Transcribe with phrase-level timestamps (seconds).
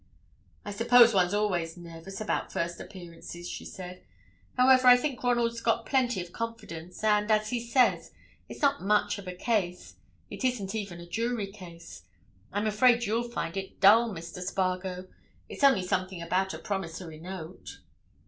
[0.65, 4.01] "I suppose one's always nervous about first appearances," she said.
[4.57, 8.09] "However, I think Ronald's got plenty of confidence, and, as he says,
[8.49, 9.97] it's not much of a case:
[10.31, 12.01] it isn't even a jury case.
[12.51, 14.41] I'm afraid you'll find it dull, Mr.
[14.41, 17.77] Spargo—it's only something about a promissory note."